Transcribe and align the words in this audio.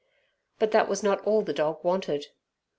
But 0.57 0.71
that 0.71 0.89
was 0.89 1.03
not 1.03 1.21
all 1.27 1.43
the 1.43 1.53
dog 1.53 1.83
wanted. 1.83 2.25